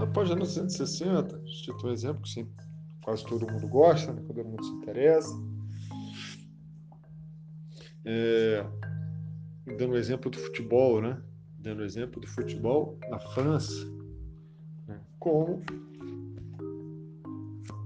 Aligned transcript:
Na 0.00 0.06
página 0.06 0.46
160, 0.46 1.42
cito 1.46 1.86
um 1.86 1.92
exemplo 1.92 2.22
que 2.22 2.30
sim, 2.30 2.50
quase 3.04 3.22
todo 3.26 3.46
mundo 3.46 3.68
gosta, 3.68 4.10
né, 4.10 4.22
todo 4.26 4.42
mundo 4.42 4.64
se 4.64 4.70
interessa. 4.70 5.28
É, 8.02 8.64
dando 9.76 9.92
o 9.92 9.98
exemplo 9.98 10.30
do 10.30 10.38
futebol, 10.38 11.02
né? 11.02 11.22
Dando 11.58 11.80
o 11.80 11.84
exemplo 11.84 12.18
do 12.18 12.26
futebol 12.26 12.98
na 13.10 13.18
França. 13.18 13.86
Né? 14.88 14.98
Como 15.18 15.62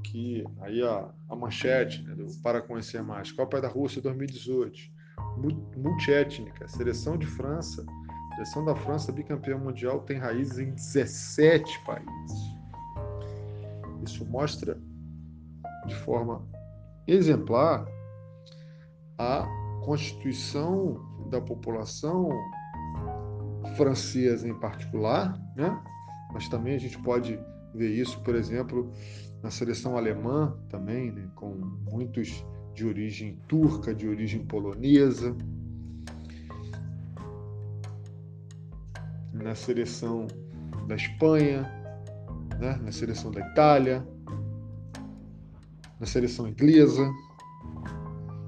que 0.04 0.44
aí 0.60 0.84
a, 0.84 1.12
a 1.28 1.34
manchete 1.34 2.00
né, 2.04 2.14
do, 2.14 2.26
para 2.44 2.62
conhecer 2.62 3.02
mais, 3.02 3.32
Copa 3.32 3.60
da 3.60 3.66
Rússia 3.66 4.00
2018, 4.00 4.78
multiétnica, 5.76 6.68
seleção 6.68 7.18
de 7.18 7.26
França, 7.26 7.84
seleção 8.34 8.64
da 8.64 8.74
França 8.74 9.12
bicampeã 9.12 9.56
mundial 9.56 10.00
tem 10.00 10.18
raízes 10.18 10.58
em 10.58 10.70
17 10.72 11.84
países. 11.84 12.54
Isso 14.02 14.24
mostra 14.26 14.78
de 15.86 15.94
forma 15.94 16.46
exemplar 17.06 17.86
a 19.18 19.46
constituição 19.84 21.00
da 21.30 21.40
população 21.40 22.28
francesa 23.76 24.48
em 24.48 24.58
particular, 24.58 25.38
né? 25.56 25.80
mas 26.32 26.48
também 26.48 26.74
a 26.74 26.78
gente 26.78 26.98
pode 26.98 27.38
ver 27.74 27.90
isso, 27.90 28.20
por 28.22 28.34
exemplo, 28.34 28.92
na 29.42 29.50
seleção 29.50 29.96
alemã 29.96 30.56
também, 30.68 31.12
né? 31.12 31.28
com 31.34 31.54
muitos 31.90 32.44
de 32.74 32.84
origem 32.86 33.38
turca, 33.48 33.94
de 33.94 34.08
origem 34.08 34.44
polonesa. 34.44 35.36
Na 39.44 39.54
seleção 39.54 40.26
da 40.88 40.94
Espanha, 40.94 41.70
né? 42.58 42.80
na 42.82 42.90
seleção 42.90 43.30
da 43.30 43.40
Itália, 43.40 44.06
na 46.00 46.06
seleção 46.06 46.48
inglesa. 46.48 47.12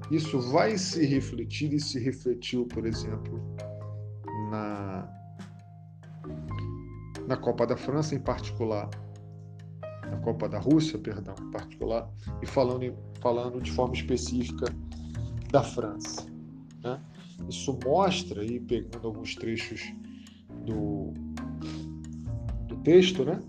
Isso 0.09 0.39
vai 0.39 0.77
se 0.77 1.05
refletir 1.05 1.71
e 1.73 1.79
se 1.79 1.99
refletiu, 1.99 2.65
por 2.65 2.85
exemplo, 2.85 3.39
na, 4.49 5.07
na 7.27 7.37
Copa 7.37 7.67
da 7.67 7.77
França 7.77 8.15
em 8.15 8.19
particular, 8.19 8.89
na 10.09 10.17
Copa 10.17 10.49
da 10.49 10.57
Rússia, 10.59 10.97
perdão, 10.97 11.35
em 11.41 11.51
particular, 11.51 12.09
e 12.41 12.45
falando, 12.47 12.97
falando 13.21 13.61
de 13.61 13.71
forma 13.71 13.93
específica 13.93 14.65
da 15.51 15.61
França. 15.61 16.25
Né? 16.83 16.99
Isso 17.47 17.77
mostra, 17.85 18.41
aí 18.41 18.59
pegando 18.59 19.07
alguns 19.07 19.35
trechos 19.35 19.93
do, 20.67 21.13
do 22.67 22.75
texto, 22.83 23.25
né? 23.25 23.39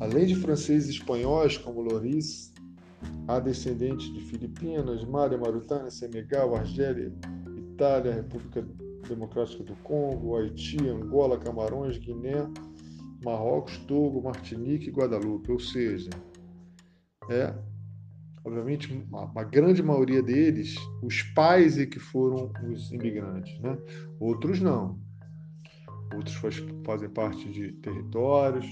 além 0.00 0.26
de 0.26 0.34
franceses 0.34 0.88
e 0.88 0.98
espanhóis 0.98 1.56
como 1.56 1.80
Loris, 1.80 2.54
Há 3.28 3.40
descendentes 3.40 4.12
de 4.12 4.20
Filipinas, 4.20 5.04
Mali, 5.04 5.36
Mauritânia, 5.36 5.90
Senegal, 5.90 6.54
Argélia, 6.54 7.12
Itália, 7.72 8.14
República 8.14 8.66
Democrática 9.08 9.64
do 9.64 9.74
Congo, 9.82 10.36
Haiti, 10.36 10.88
Angola, 10.88 11.38
Camarões, 11.38 11.98
Guiné, 11.98 12.48
Marrocos, 13.24 13.78
Togo, 13.78 14.22
Martinique 14.22 14.88
e 14.88 14.92
Guadalupe. 14.92 15.50
Ou 15.50 15.58
seja, 15.58 16.10
é, 17.28 17.52
obviamente, 18.44 18.92
uma, 19.10 19.44
grande 19.44 19.82
maioria 19.82 20.22
deles, 20.22 20.76
os 21.02 21.22
pais 21.34 21.78
é 21.78 21.86
que 21.86 21.98
foram 21.98 22.52
os 22.70 22.92
imigrantes, 22.92 23.58
né? 23.60 23.76
Outros 24.20 24.60
não. 24.60 25.00
Outros 26.14 26.36
fazem 26.84 27.08
parte 27.10 27.50
de 27.50 27.72
territórios, 27.72 28.66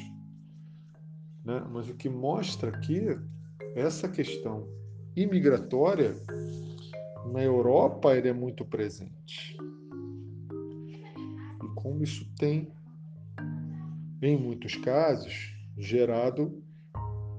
né? 1.44 1.64
Mas 1.70 1.88
o 1.88 1.94
que 1.94 2.08
mostra 2.08 2.70
aqui 2.70 3.06
essa 3.74 4.08
questão 4.08 4.66
imigratória 5.16 6.14
na 7.32 7.42
Europa 7.42 8.14
ele 8.14 8.28
é 8.28 8.32
muito 8.32 8.64
presente. 8.64 9.56
E 11.62 11.74
como 11.74 12.02
isso 12.02 12.28
tem, 12.38 12.72
em 14.22 14.38
muitos 14.38 14.76
casos, 14.76 15.54
gerado, 15.76 16.62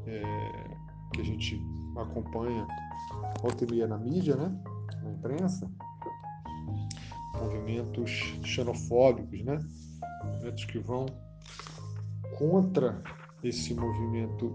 é, 0.05 0.21
que 1.13 1.21
a 1.21 1.23
gente 1.23 1.59
acompanha 1.97 2.67
volta 3.41 3.65
na 3.87 3.97
mídia, 3.97 4.35
né? 4.35 4.61
na 5.03 5.11
imprensa, 5.11 5.71
movimentos 7.39 8.11
xenofóbicos, 8.43 9.43
né? 9.43 9.59
Movimentos 10.25 10.65
que 10.65 10.79
vão 10.79 11.05
contra 12.37 13.01
esse 13.43 13.73
movimento 13.73 14.53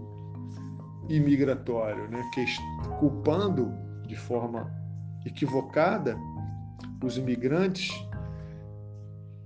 imigratório, 1.09 2.09
né? 2.09 2.21
que, 2.33 2.45
culpando 2.99 3.71
de 4.07 4.15
forma 4.15 4.71
equivocada 5.25 6.17
os 7.03 7.17
imigrantes 7.17 7.91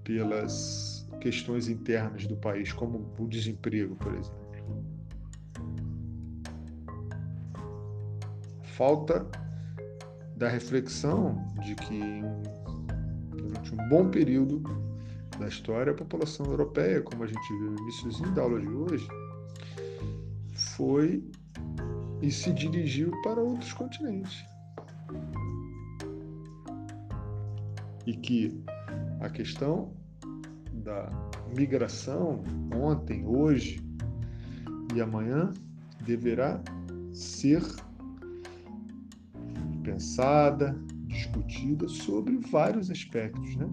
pelas 0.03 1.07
questões 1.19 1.67
internas 1.67 2.27
do 2.27 2.35
país, 2.35 2.71
como 2.71 3.11
o 3.17 3.27
desemprego, 3.27 3.95
por 3.95 4.13
exemplo. 4.13 4.45
Falta 8.63 9.25
da 10.35 10.49
reflexão 10.49 11.47
de 11.61 11.75
que 11.75 12.21
durante 13.31 13.73
um 13.73 13.89
bom 13.89 14.09
período 14.09 14.61
da 15.39 15.47
história 15.47 15.91
a 15.91 15.95
população 15.95 16.45
europeia, 16.45 17.01
como 17.01 17.23
a 17.23 17.27
gente 17.27 17.47
viu 17.59 17.71
no 17.71 17.79
início 17.79 18.31
da 18.33 18.41
aula 18.41 18.59
de 18.59 18.67
hoje, 18.67 19.07
foi 20.53 21.23
e 22.21 22.31
se 22.31 22.51
dirigiu 22.53 23.11
para 23.21 23.41
outros 23.41 23.73
continentes. 23.73 24.45
E 28.05 28.13
que 28.13 28.63
a 29.19 29.29
questão 29.29 29.93
da 30.73 31.09
migração, 31.55 32.43
ontem, 32.75 33.25
hoje 33.25 33.81
e 34.95 35.01
amanhã, 35.01 35.51
deverá 36.05 36.61
ser 37.11 37.61
pensada, 39.83 40.75
discutida 41.07 41.87
sobre 41.87 42.37
vários 42.37 42.89
aspectos, 42.89 43.55
né? 43.55 43.67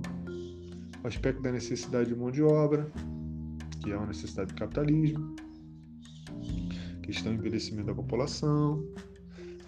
O 1.03 1.09
aspecto 1.09 1.43
da 1.43 1.51
necessidade 1.51 2.09
de 2.09 2.15
mão 2.15 2.31
de 2.31 2.43
obra, 2.43 2.91
que 3.83 3.91
é 3.91 3.97
uma 3.97 4.07
necessidade 4.07 4.53
do 4.53 4.59
capitalismo, 4.59 5.35
questão 7.03 7.35
do 7.35 7.41
envelhecimento 7.41 7.89
da 7.89 7.95
população, 7.95 8.87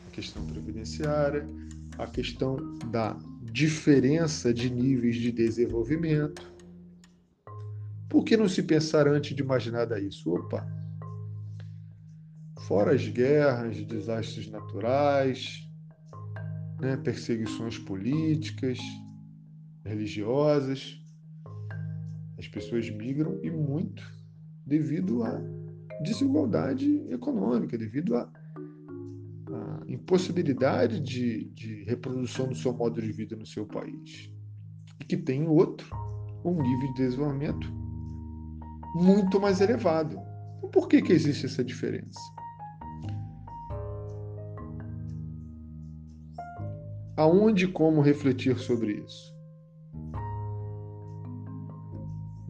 a 0.07 0.11
questão 0.13 0.47
previdenciária, 0.47 1.47
a 1.99 2.07
questão 2.07 2.57
da 2.91 3.19
diferença 3.43 4.55
de 4.55 4.71
níveis 4.71 5.17
de 5.17 5.33
desenvolvimento. 5.33 6.55
Por 8.09 8.25
que 8.25 8.37
não 8.37 8.49
se 8.49 8.63
pensar 8.63 9.09
antes 9.09 9.35
de 9.35 9.43
mais 9.43 9.67
nada 9.67 10.01
isso? 10.01 10.33
Opa! 10.33 10.65
Fora 12.61 12.95
as 12.95 13.07
guerras, 13.09 13.85
desastres 13.85 14.49
naturais, 14.49 15.69
né, 16.81 16.97
perseguições 16.97 17.77
políticas, 17.77 18.79
religiosas, 19.85 21.04
as 22.45 22.49
pessoas 22.49 22.91
migram 22.91 23.39
e 23.43 23.51
muito 23.51 24.03
devido 24.67 25.23
a 25.25 25.41
desigualdade 26.03 27.03
econômica, 27.11 27.79
devido 27.79 28.17
à, 28.17 28.31
impossibilidade 29.87 31.01
de, 31.01 31.45
de 31.51 31.85
reprodução 31.85 32.49
do 32.49 32.55
seu 32.55 32.73
modo 32.73 33.01
de 33.01 33.13
vida 33.13 33.37
no 33.37 33.47
seu 33.47 33.67
país. 33.67 34.31
E 35.01 35.05
que 35.05 35.17
tem 35.17 35.47
outro, 35.47 35.87
um 36.45 36.61
nível 36.61 36.89
de 36.89 36.95
desenvolvimento 36.95 37.73
muito 38.97 39.41
mais 39.41 39.61
elevado. 39.61 40.19
Então, 40.59 40.71
por 40.71 40.89
que, 40.89 41.01
que 41.01 41.13
existe 41.13 41.47
essa 41.47 41.63
diferença? 41.63 42.19
Aonde 47.17 47.67
e 47.67 47.69
como 47.69 48.01
refletir 48.01 48.59
sobre 48.59 48.95
isso? 48.95 49.34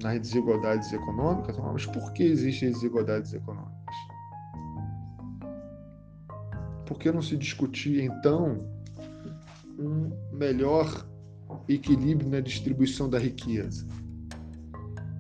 Nas 0.05 0.21
desigualdades 0.21 0.93
econômicas, 0.93 1.57
mas 1.57 1.87
por 1.87 2.13
que 2.13 2.23
existem 2.25 2.71
desigualdades 2.71 3.33
econômicas? 3.33 3.97
Por 6.85 6.99
que 6.99 7.11
não 7.11 7.23
se 7.23 7.39
discutir, 7.39 8.05
então, 8.05 8.69
um 9.79 10.13
melhor 10.31 11.07
equilíbrio 11.67 12.29
na 12.29 12.41
distribuição 12.41 13.09
da 13.09 13.19
riqueza? 13.19 13.89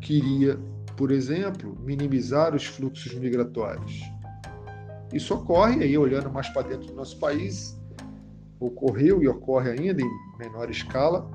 Queria, 0.02 0.58
por 0.98 1.10
exemplo, 1.10 1.74
minimizar 1.80 2.54
os 2.54 2.66
fluxos 2.66 3.14
migratórios. 3.14 4.02
Isso 5.14 5.32
ocorre, 5.34 5.82
aí 5.82 5.96
olhando 5.96 6.30
mais 6.30 6.50
para 6.50 6.68
dentro 6.68 6.88
do 6.88 6.94
nosso 6.94 7.18
país, 7.18 7.80
ocorreu 8.60 9.22
e 9.22 9.28
ocorre 9.28 9.70
ainda 9.70 10.02
em 10.02 10.38
menor 10.38 10.68
escala 10.70 11.30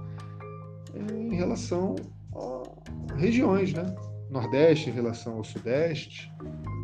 em 0.94 1.34
relação 1.36 1.96
regiões, 3.19 3.74
né? 3.74 3.83
Nordeste 4.30 4.89
em 4.89 4.94
relação 4.94 5.38
ao 5.38 5.44
Sudeste 5.44 6.31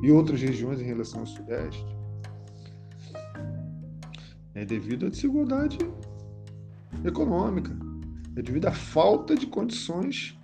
e 0.03 0.11
outras 0.11 0.41
regiões 0.41 0.79
em 0.81 0.85
relação 0.85 1.21
ao 1.21 1.25
Sudeste? 1.25 1.85
É 4.53 4.65
devido 4.65 5.05
à 5.05 5.09
desigualdade 5.09 5.77
econômica, 7.03 7.71
é 8.35 8.41
devido 8.41 8.67
à 8.67 8.71
falta 8.71 9.35
de 9.35 9.47
condições 9.47 10.37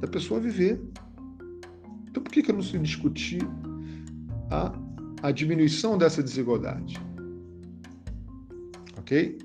da 0.00 0.08
pessoa 0.08 0.40
viver. 0.40 0.80
Então, 2.08 2.22
por 2.22 2.32
que, 2.32 2.42
que 2.42 2.50
eu 2.50 2.54
não 2.54 2.62
se 2.62 2.78
discutir 2.78 3.42
a, 4.50 4.72
a 5.22 5.30
diminuição 5.30 5.98
dessa 5.98 6.22
desigualdade? 6.22 6.98
Ok? 8.98 9.38